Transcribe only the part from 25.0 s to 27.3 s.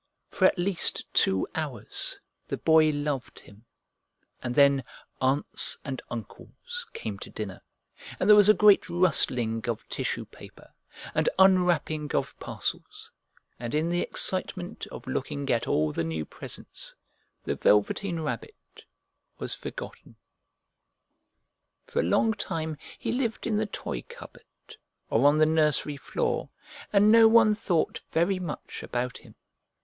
or on the nursery floor, and no